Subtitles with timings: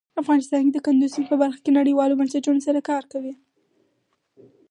[0.21, 3.33] افغانستان د کندز سیند په برخه کې نړیوالو بنسټونو سره کار کوي.